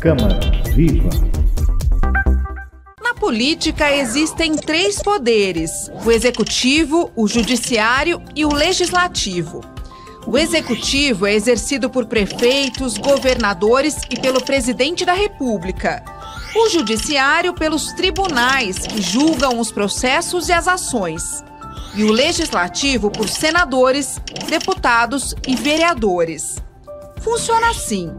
Câmara 0.00 0.40
Viva. 0.74 1.10
Na 3.02 3.12
política 3.12 3.94
existem 3.94 4.56
três 4.56 5.02
poderes: 5.02 5.70
o 6.06 6.10
executivo, 6.10 7.12
o 7.14 7.28
judiciário 7.28 8.22
e 8.34 8.46
o 8.46 8.50
legislativo. 8.50 9.60
O 10.26 10.38
executivo 10.38 11.26
é 11.26 11.34
exercido 11.34 11.90
por 11.90 12.06
prefeitos, 12.06 12.96
governadores 12.96 13.98
e 14.08 14.18
pelo 14.18 14.42
presidente 14.42 15.04
da 15.04 15.12
República. 15.12 16.02
O 16.56 16.70
judiciário 16.70 17.52
pelos 17.52 17.92
tribunais, 17.92 18.78
que 18.78 19.02
julgam 19.02 19.60
os 19.60 19.70
processos 19.70 20.48
e 20.48 20.52
as 20.54 20.66
ações. 20.66 21.44
E 21.94 22.04
o 22.04 22.10
legislativo 22.10 23.10
por 23.10 23.28
senadores, 23.28 24.18
deputados 24.48 25.34
e 25.46 25.54
vereadores. 25.54 26.56
Funciona 27.20 27.68
assim: 27.68 28.10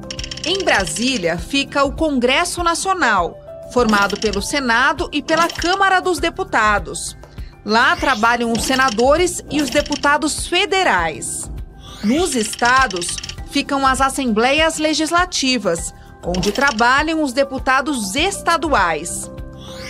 em 0.46 0.64
Brasília 0.64 1.38
fica 1.38 1.84
o 1.84 1.92
Congresso 1.92 2.64
Nacional, 2.64 3.40
formado 3.72 4.20
pelo 4.20 4.42
Senado 4.42 5.10
e 5.12 5.22
pela 5.22 5.48
Câmara 5.48 6.00
dos 6.00 6.20
Deputados. 6.20 7.16
Lá 7.64 7.96
trabalham 7.96 8.52
os 8.52 8.64
senadores 8.64 9.44
e 9.52 9.62
os 9.62 9.70
deputados 9.70 10.48
federais. 10.48 11.50
Nos 12.04 12.36
estados 12.36 13.16
ficam 13.52 13.86
as 13.86 14.02
assembleias 14.02 14.80
legislativas, 14.80 15.94
onde 16.26 16.52
trabalham 16.52 17.22
os 17.22 17.34
deputados 17.34 18.16
estaduais. 18.16 19.30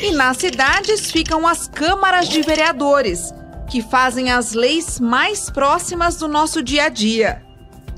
E 0.02 0.12
nas 0.12 0.38
cidades 0.38 1.12
ficam 1.12 1.48
as 1.48 1.68
câmaras 1.68 2.28
de 2.28 2.42
vereadores, 2.42 3.34
que 3.70 3.82
fazem 3.82 4.32
as 4.32 4.52
leis 4.52 5.00
mais 5.00 5.50
próximas 5.50 6.18
do 6.18 6.28
nosso 6.28 6.62
dia 6.62 6.86
a 6.86 6.90
dia. 6.90 7.42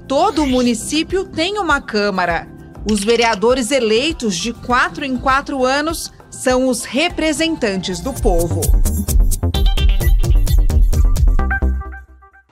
Todo 0.07 0.45
município 0.45 1.23
tem 1.23 1.57
uma 1.57 1.79
Câmara. 1.79 2.45
Os 2.89 3.01
vereadores 3.01 3.71
eleitos 3.71 4.35
de 4.35 4.51
quatro 4.51 5.05
em 5.05 5.17
quatro 5.17 5.63
anos 5.63 6.11
são 6.29 6.67
os 6.67 6.83
representantes 6.83 8.01
do 8.01 8.11
povo. 8.13 8.59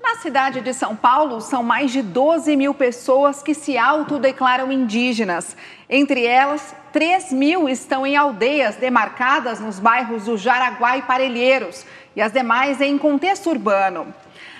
Na 0.01 0.15
cidade 0.15 0.61
de 0.61 0.73
São 0.73 0.95
Paulo, 0.95 1.41
são 1.41 1.61
mais 1.61 1.91
de 1.91 2.01
12 2.01 2.55
mil 2.55 2.73
pessoas 2.73 3.43
que 3.43 3.53
se 3.53 3.77
autodeclaram 3.77 4.71
indígenas. 4.71 5.57
Entre 5.89 6.25
elas, 6.25 6.73
3 6.93 7.33
mil 7.33 7.67
estão 7.67 8.07
em 8.07 8.15
aldeias 8.15 8.77
demarcadas 8.77 9.59
nos 9.59 9.77
bairros 9.77 10.23
do 10.23 10.37
Jaraguá 10.37 10.97
e 10.97 11.01
Parelheiros, 11.01 11.85
e 12.15 12.21
as 12.21 12.31
demais 12.31 12.79
em 12.79 12.97
contexto 12.97 13.49
urbano. 13.49 14.07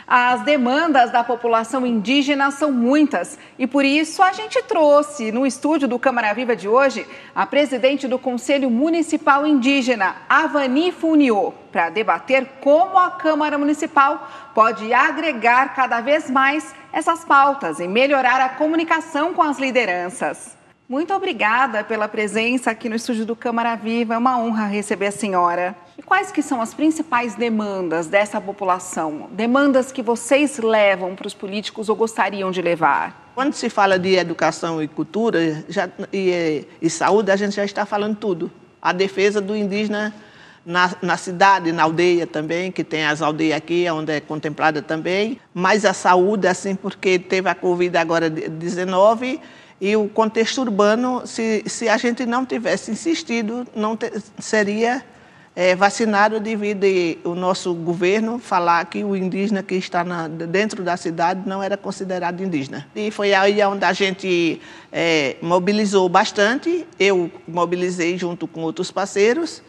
As 0.07 0.41
demandas 0.41 1.11
da 1.11 1.23
população 1.23 1.85
indígena 1.85 2.51
são 2.51 2.71
muitas 2.71 3.37
e 3.57 3.65
por 3.65 3.85
isso 3.85 4.21
a 4.21 4.33
gente 4.33 4.61
trouxe 4.63 5.31
no 5.31 5.45
estúdio 5.45 5.87
do 5.87 5.99
Câmara 5.99 6.33
Viva 6.33 6.55
de 6.55 6.67
hoje 6.67 7.05
a 7.33 7.45
presidente 7.45 8.07
do 8.07 8.19
Conselho 8.19 8.69
Municipal 8.69 9.45
Indígena, 9.45 10.15
Avani 10.27 10.91
Funiô, 10.91 11.53
para 11.71 11.89
debater 11.89 12.45
como 12.61 12.97
a 12.97 13.11
Câmara 13.11 13.57
Municipal 13.57 14.27
pode 14.53 14.93
agregar 14.93 15.73
cada 15.75 16.01
vez 16.01 16.29
mais 16.29 16.73
essas 16.91 17.23
pautas 17.23 17.79
e 17.79 17.87
melhorar 17.87 18.41
a 18.41 18.49
comunicação 18.49 19.33
com 19.33 19.41
as 19.41 19.59
lideranças. 19.59 20.57
Muito 20.91 21.13
obrigada 21.13 21.85
pela 21.85 22.09
presença 22.09 22.69
aqui 22.69 22.89
no 22.89 22.97
estúdio 22.97 23.25
do 23.25 23.33
Câmara 23.33 23.75
Viva. 23.75 24.15
É 24.15 24.17
uma 24.17 24.37
honra 24.37 24.65
receber 24.65 25.07
a 25.07 25.11
senhora. 25.11 25.73
Quais 26.11 26.29
que 26.29 26.41
são 26.41 26.61
as 26.61 26.73
principais 26.73 27.35
demandas 27.35 28.05
dessa 28.07 28.41
população? 28.41 29.29
Demandas 29.31 29.93
que 29.93 30.03
vocês 30.03 30.57
levam 30.57 31.15
para 31.15 31.25
os 31.25 31.33
políticos 31.33 31.87
ou 31.87 31.95
gostariam 31.95 32.51
de 32.51 32.61
levar? 32.61 33.31
Quando 33.33 33.53
se 33.53 33.69
fala 33.69 33.97
de 33.97 34.15
educação 34.15 34.83
e 34.83 34.89
cultura 34.89 35.63
já, 35.69 35.87
e, 36.11 36.67
e 36.81 36.89
saúde, 36.89 37.31
a 37.31 37.37
gente 37.37 37.55
já 37.55 37.63
está 37.63 37.85
falando 37.85 38.17
tudo. 38.17 38.51
A 38.81 38.91
defesa 38.91 39.39
do 39.39 39.55
indígena 39.55 40.13
na, 40.65 40.93
na, 41.01 41.15
cidade, 41.15 41.71
na 41.71 41.83
aldeia 41.83 42.27
também, 42.27 42.73
que 42.73 42.83
tem 42.83 43.05
as 43.05 43.21
aldeias 43.21 43.55
aqui, 43.55 43.89
onde 43.89 44.11
é 44.11 44.19
contemplada 44.19 44.81
também, 44.81 45.39
mas 45.53 45.85
a 45.85 45.93
saúde, 45.93 46.45
assim, 46.45 46.75
porque 46.75 47.19
teve 47.19 47.47
a 47.47 47.55
Covid 47.55 47.97
agora 47.97 48.29
19 48.29 49.39
e 49.79 49.95
o 49.95 50.09
contexto 50.09 50.59
urbano, 50.59 51.25
se, 51.25 51.63
se 51.67 51.87
a 51.87 51.95
gente 51.95 52.25
não 52.25 52.45
tivesse 52.45 52.91
insistido, 52.91 53.65
não 53.73 53.95
te, 53.95 54.11
seria 54.39 55.01
é, 55.55 55.75
vacinado 55.75 56.39
devido 56.39 56.85
o 57.23 57.35
nosso 57.35 57.73
governo 57.73 58.39
falar 58.39 58.85
que 58.85 59.03
o 59.03 59.15
indígena 59.15 59.61
que 59.61 59.75
está 59.75 60.03
na, 60.03 60.27
dentro 60.27 60.83
da 60.83 60.95
cidade 60.95 61.41
não 61.45 61.61
era 61.61 61.75
considerado 61.75 62.41
indígena. 62.41 62.87
E 62.95 63.11
foi 63.11 63.33
aí 63.33 63.61
onde 63.65 63.83
a 63.83 63.93
gente 63.93 64.61
é, 64.91 65.35
mobilizou 65.41 66.07
bastante, 66.07 66.87
eu 66.99 67.29
mobilizei 67.47 68.17
junto 68.17 68.47
com 68.47 68.61
outros 68.61 68.91
parceiros, 68.91 69.61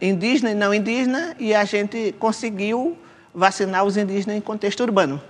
indígena 0.00 0.50
e 0.50 0.54
não 0.54 0.72
indígena, 0.72 1.36
e 1.38 1.54
a 1.54 1.64
gente 1.64 2.14
conseguiu 2.18 2.96
vacinar 3.34 3.84
os 3.84 3.96
indígenas 3.96 4.36
em 4.36 4.40
contexto 4.40 4.80
urbano. 4.80 5.20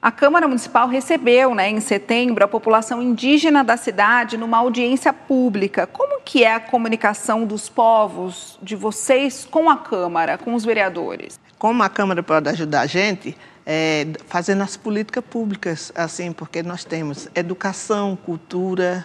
A 0.00 0.12
Câmara 0.12 0.46
Municipal 0.46 0.86
recebeu, 0.86 1.56
né, 1.56 1.68
em 1.68 1.80
setembro, 1.80 2.44
a 2.44 2.48
população 2.48 3.02
indígena 3.02 3.64
da 3.64 3.76
cidade 3.76 4.36
numa 4.36 4.58
audiência 4.58 5.12
pública. 5.12 5.88
Como 5.88 6.20
que 6.20 6.44
é 6.44 6.54
a 6.54 6.60
comunicação 6.60 7.44
dos 7.44 7.68
povos 7.68 8.56
de 8.62 8.76
vocês 8.76 9.44
com 9.50 9.68
a 9.68 9.76
Câmara, 9.76 10.38
com 10.38 10.54
os 10.54 10.64
vereadores? 10.64 11.40
Como 11.58 11.82
a 11.82 11.88
Câmara 11.88 12.22
pode 12.22 12.48
ajudar 12.48 12.82
a 12.82 12.86
gente? 12.86 13.36
É, 13.66 14.06
fazendo 14.28 14.62
as 14.62 14.76
políticas 14.76 15.24
públicas, 15.28 15.92
assim, 15.96 16.30
porque 16.30 16.62
nós 16.62 16.84
temos 16.84 17.28
educação, 17.34 18.16
cultura, 18.16 19.04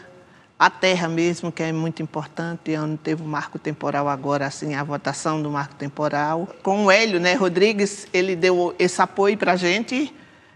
a 0.59 0.69
terra 0.69 1.09
mesmo, 1.09 1.51
que 1.51 1.63
é 1.63 1.71
muito 1.71 2.03
importante, 2.03 2.77
onde 2.77 2.97
teve 2.97 3.23
o 3.23 3.25
marco 3.25 3.57
temporal 3.57 4.07
agora, 4.07 4.45
assim, 4.45 4.75
a 4.75 4.83
votação 4.83 5.41
do 5.41 5.49
marco 5.49 5.73
temporal. 5.73 6.47
Com 6.61 6.85
o 6.85 6.91
Hélio 6.91 7.19
né, 7.19 7.33
Rodrigues, 7.33 8.07
ele 8.13 8.35
deu 8.35 8.75
esse 8.77 9.01
apoio 9.01 9.35
para 9.37 9.53
a 9.53 9.55
gente, 9.55 10.13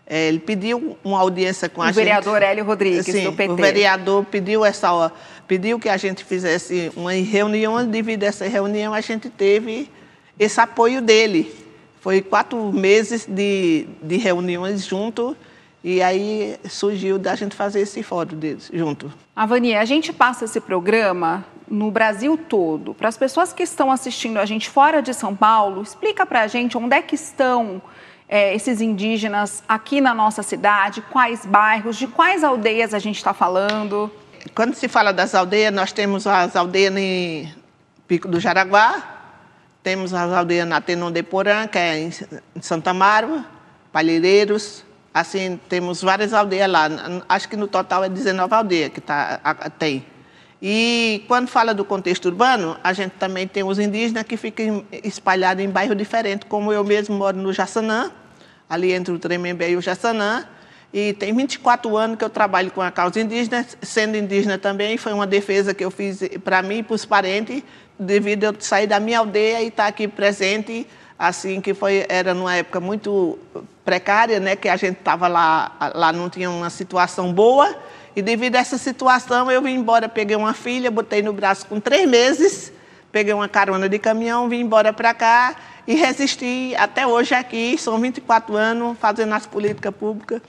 é, 0.09 0.29
ele 0.29 0.39
pediu 0.39 0.97
uma 1.03 1.19
audiência 1.19 1.67
com 1.67 1.81
o 1.81 1.83
a 1.83 1.87
gente. 1.87 1.95
O 1.95 1.99
vereador 1.99 2.41
Hélio 2.41 2.63
Rodrigues, 2.63 3.05
Sim, 3.05 3.25
do 3.25 3.33
PT. 3.33 3.51
O 3.51 3.55
vereador 3.57 4.23
pediu 4.25 4.63
essa 4.63 5.11
pediu 5.45 5.79
que 5.79 5.89
a 5.89 5.97
gente 5.97 6.23
fizesse 6.23 6.91
uma 6.95 7.11
reunião, 7.11 7.85
devido 7.85 8.23
a 8.23 8.27
essa 8.27 8.47
reunião 8.47 8.93
a 8.93 9.01
gente 9.01 9.29
teve 9.29 9.89
esse 10.39 10.59
apoio 10.59 11.01
dele. 11.01 11.53
Foi 11.99 12.21
quatro 12.21 12.71
meses 12.71 13.25
de, 13.25 13.85
de 14.01 14.17
reuniões 14.17 14.85
junto 14.85 15.35
e 15.83 16.01
aí 16.01 16.57
surgiu 16.69 17.19
da 17.19 17.35
gente 17.35 17.55
fazer 17.55 17.81
esse 17.81 18.01
fórum 18.01 18.37
deles 18.37 18.69
junto. 18.73 19.11
Avani, 19.35 19.75
a 19.75 19.83
gente 19.83 20.13
passa 20.13 20.45
esse 20.45 20.61
programa 20.61 21.45
no 21.67 21.91
Brasil 21.91 22.37
todo. 22.37 22.93
Para 22.93 23.09
as 23.09 23.17
pessoas 23.17 23.51
que 23.51 23.63
estão 23.63 23.91
assistindo 23.91 24.37
a 24.37 24.45
gente 24.45 24.69
fora 24.69 25.01
de 25.01 25.13
São 25.13 25.35
Paulo, 25.35 25.81
explica 25.81 26.25
para 26.25 26.43
a 26.43 26.47
gente 26.47 26.77
onde 26.77 26.95
é 26.95 27.01
que 27.01 27.15
estão 27.15 27.81
é, 28.27 28.53
esses 28.53 28.81
indígenas 28.81 29.63
aqui 29.67 30.01
na 30.01 30.13
nossa 30.13 30.43
cidade? 30.43 31.01
Quais 31.09 31.45
bairros? 31.45 31.95
De 31.95 32.07
quais 32.07 32.43
aldeias 32.43 32.93
a 32.93 32.99
gente 32.99 33.17
está 33.17 33.33
falando? 33.33 34.11
Quando 34.53 34.73
se 34.73 34.87
fala 34.87 35.11
das 35.13 35.33
aldeias, 35.33 35.73
nós 35.73 35.91
temos 35.91 36.27
as 36.27 36.55
aldeias 36.55 36.95
em 36.95 37.53
Pico 38.07 38.27
do 38.27 38.39
Jaraguá, 38.39 39.03
temos 39.83 40.13
as 40.13 40.31
aldeias 40.31 40.67
na 40.67 40.81
Tenon 40.81 41.11
de 41.11 41.23
Porã, 41.23 41.67
que 41.67 41.77
é 41.77 41.99
em 41.99 42.11
Santa 42.61 42.93
Marva, 42.93 43.45
Palheireiros, 43.91 44.83
assim, 45.13 45.59
temos 45.67 46.01
várias 46.01 46.33
aldeias 46.33 46.69
lá. 46.69 46.87
Acho 47.27 47.49
que 47.49 47.55
no 47.55 47.67
total 47.67 48.03
é 48.03 48.09
19 48.09 48.53
aldeias 48.53 48.91
que 48.91 49.01
tá, 49.01 49.39
tem. 49.79 50.05
E 50.61 51.23
quando 51.27 51.47
fala 51.47 51.73
do 51.73 51.85
contexto 51.85 52.25
urbano, 52.25 52.77
a 52.83 52.91
gente 52.91 53.11
também 53.11 53.47
tem 53.47 53.63
os 53.63 53.77
indígenas 53.77 54.23
que 54.23 54.35
ficam 54.35 54.83
espalhados 55.03 55.63
em 55.63 55.69
bairros 55.69 55.95
diferentes, 55.95 56.47
como 56.49 56.73
eu 56.73 56.83
mesmo 56.83 57.15
moro 57.15 57.37
no 57.37 57.53
Jaçanã, 57.53 58.11
ali 58.67 58.91
entre 58.91 59.13
o 59.13 59.19
Tremembé 59.19 59.71
e 59.71 59.77
o 59.77 59.81
Jaçanã, 59.81 60.47
e 60.91 61.13
tem 61.13 61.33
24 61.35 61.95
anos 61.95 62.17
que 62.17 62.23
eu 62.23 62.29
trabalho 62.29 62.71
com 62.71 62.81
a 62.81 62.89
causa 62.89 63.19
indígena, 63.19 63.65
sendo 63.81 64.17
indígena 64.17 64.57
também, 64.57 64.97
foi 64.97 65.13
uma 65.13 65.27
defesa 65.27 65.73
que 65.73 65.83
eu 65.83 65.91
fiz 65.91 66.21
para 66.43 66.61
mim 66.61 66.77
e 66.77 66.83
para 66.83 66.95
os 66.95 67.05
parentes, 67.05 67.61
devido 67.99 68.45
a 68.45 68.47
eu 68.47 68.55
sair 68.59 68.87
da 68.87 68.99
minha 68.99 69.19
aldeia 69.19 69.61
e 69.61 69.67
estar 69.67 69.87
aqui 69.87 70.07
presente, 70.07 70.87
assim, 71.19 71.61
que 71.61 71.73
foi, 71.73 72.05
era 72.09 72.33
numa 72.33 72.55
época 72.55 72.79
muito 72.79 73.37
precária, 73.85 74.39
né, 74.39 74.55
que 74.55 74.69
a 74.69 74.75
gente 74.75 74.97
estava 74.97 75.27
lá, 75.27 75.91
lá 75.93 76.11
não 76.11 76.29
tinha 76.29 76.49
uma 76.49 76.69
situação 76.69 77.31
boa, 77.31 77.75
e 78.17 78.21
devido 78.23 78.55
a 78.55 78.59
essa 78.59 78.79
situação, 78.79 79.51
eu 79.51 79.61
vim 79.61 79.75
embora, 79.75 80.09
peguei 80.09 80.35
uma 80.35 80.51
filha, 80.51 80.89
botei 80.89 81.21
no 81.21 81.31
braço 81.31 81.67
com 81.67 81.79
três 81.79 82.09
meses, 82.09 82.73
peguei 83.11 83.31
uma 83.31 83.47
carona 83.47 83.87
de 83.87 83.99
caminhão, 83.99 84.49
vim 84.49 84.61
embora 84.61 84.91
para 84.91 85.13
cá 85.13 85.55
e 85.85 85.93
resisti 85.93 86.73
até 86.79 87.05
hoje 87.05 87.35
aqui. 87.35 87.77
São 87.77 87.99
24 87.99 88.55
anos 88.55 88.97
fazendo 88.99 89.35
as 89.35 89.45
políticas 89.45 89.93
públicas. 89.93 90.41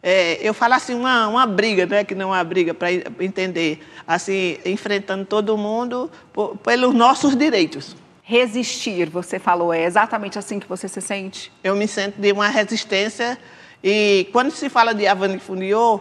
É, 0.00 0.38
eu 0.40 0.54
falo 0.54 0.74
assim, 0.74 0.94
uma, 0.94 1.26
uma 1.26 1.44
briga, 1.44 1.86
né, 1.86 2.04
que 2.04 2.14
não 2.14 2.32
é 2.32 2.38
uma 2.38 2.44
briga, 2.44 2.72
para 2.72 2.92
entender, 2.92 3.84
assim, 4.06 4.56
enfrentando 4.64 5.24
todo 5.24 5.58
mundo 5.58 6.08
por, 6.32 6.56
pelos 6.58 6.94
nossos 6.94 7.34
direitos. 7.34 7.96
Resistir, 8.22 9.10
você 9.10 9.40
falou, 9.40 9.74
é 9.74 9.82
exatamente 9.82 10.38
assim 10.38 10.60
que 10.60 10.68
você 10.68 10.86
se 10.86 11.00
sente? 11.00 11.50
Eu 11.64 11.74
me 11.74 11.88
sinto 11.88 12.20
de 12.20 12.30
uma 12.30 12.46
resistência 12.46 13.36
e 13.82 14.28
quando 14.32 14.52
se 14.52 14.68
fala 14.68 14.94
de 14.94 15.04
Avani 15.04 15.40
Funiô, 15.40 16.00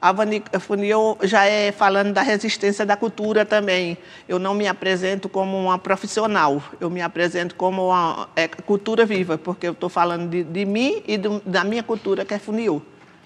A 0.00 0.60
Funil 0.60 1.18
já 1.22 1.44
é 1.44 1.72
falando 1.72 2.12
da 2.12 2.22
resistência 2.22 2.86
da 2.86 2.96
cultura 2.96 3.44
também. 3.44 3.98
Eu 4.28 4.38
não 4.38 4.54
me 4.54 4.68
apresento 4.68 5.28
como 5.28 5.56
uma 5.56 5.76
profissional, 5.76 6.62
eu 6.80 6.88
me 6.88 7.02
apresento 7.02 7.56
como 7.56 7.88
uma 7.88 8.28
é, 8.36 8.46
cultura 8.46 9.04
viva, 9.04 9.36
porque 9.36 9.66
eu 9.66 9.72
estou 9.72 9.88
falando 9.88 10.30
de, 10.30 10.44
de, 10.44 10.64
mim 10.64 11.02
e 11.04 11.18
do, 11.18 11.42
da 11.44 11.64
minha 11.64 11.82
cultura, 11.82 12.24
que 12.24 12.32
é 12.32 12.38
Funil, 12.38 12.80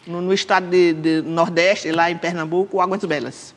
no, 0.07 0.23
no 0.23 0.33
estado 0.33 0.67
de, 0.67 0.95
de 0.95 1.23
Nordeste, 1.23 1.93
lá 1.93 2.11
em 2.11 2.17
Pernambuco, 2.17 2.81
Águas 2.81 3.05
Belas. 3.05 3.55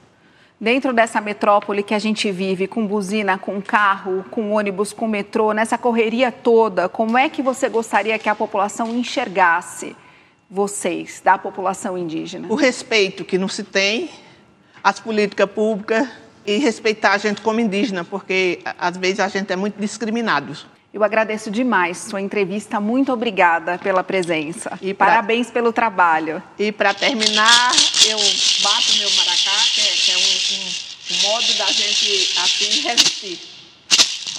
Dentro 0.60 0.92
dessa 0.92 1.22
metrópole 1.22 1.84
que 1.84 1.94
a 1.94 2.00
gente 2.00 2.30
vive, 2.32 2.68
com 2.68 2.86
buzina, 2.86 3.38
com 3.38 3.62
carro, 3.62 4.26
com 4.30 4.52
ônibus, 4.52 4.92
com 4.92 5.08
metrô, 5.08 5.54
nessa 5.54 5.78
correria 5.78 6.34
toda, 6.34 6.90
como 6.90 7.18
é 7.18 7.30
que 7.30 7.42
você 7.42 7.70
gostaria 7.70 8.20
que 8.20 8.28
a 8.28 8.36
população 8.36 8.90
enxergasse 8.90 9.96
vocês, 10.50 11.22
da 11.24 11.38
população 11.38 11.98
indígena? 11.98 12.48
O 12.50 12.56
respeito 12.56 13.26
que 13.26 13.38
não 13.38 13.48
se 13.48 13.64
tem, 13.64 14.10
as 14.84 15.00
políticas 15.00 15.50
públicas 15.50 16.08
e 16.46 16.58
respeitar 16.58 17.14
a 17.14 17.18
gente 17.18 17.42
como 17.42 17.60
indígena, 17.60 18.04
porque 18.04 18.60
às 18.78 18.96
vezes 18.98 19.20
a 19.20 19.28
gente 19.28 19.52
é 19.52 19.56
muito 19.56 19.80
discriminado. 19.80 20.56
Eu 20.94 21.04
agradeço 21.04 21.52
demais 21.52 21.98
sua 21.98 22.22
entrevista. 22.22 22.80
Muito 22.80 23.12
obrigada 23.12 23.78
pela 23.78 24.02
presença. 24.02 24.80
E 24.82 24.94
pra... 24.94 25.08
Parabéns 25.08 25.52
pelo 25.52 25.74
trabalho. 25.74 26.42
E 26.58 26.72
para 26.72 26.94
terminar, 26.94 27.72
eu 28.08 28.18
bato 28.64 28.98
meu 28.98 29.10
maracá, 29.12 29.58
que 29.74 29.82
é, 29.82 29.94
que 29.94 30.12
é 30.12 30.16
um, 30.16 31.12
um, 31.12 31.32
modo 31.34 31.54
da 31.58 31.66
gente 31.66 32.40
assim 32.40 32.82
resistir. 32.82 33.40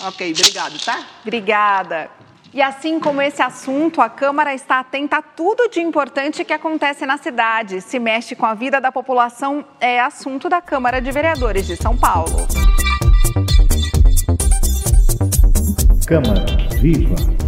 Ok, 0.07 0.33
obrigado, 0.33 0.79
tá? 0.83 1.07
Obrigada. 1.21 2.11
E 2.57 2.63
assim 2.63 2.99
como 2.99 3.21
esse 3.21 3.43
assunto, 3.43 4.01
a 4.01 4.09
Câmara 4.09 4.55
está 4.55 4.81
atenta 4.81 5.19
a 5.19 5.23
tudo 5.23 5.69
de 5.69 5.79
importante 5.79 6.43
que 6.43 6.55
acontece 6.55 7.05
na 7.05 7.19
cidade. 7.19 7.83
Se 7.83 7.99
mexe 7.99 8.35
com 8.35 8.47
a 8.47 8.55
vida 8.55 8.81
da 8.81 8.91
população, 8.91 9.63
é 9.79 10.01
assunto 10.01 10.49
da 10.49 10.63
Câmara 10.63 10.99
de 10.99 11.13
Vereadores 11.13 11.67
de 11.67 11.77
São 11.77 11.95
Paulo. 11.95 12.47
Câmara 16.07 16.47
Viva! 16.81 17.46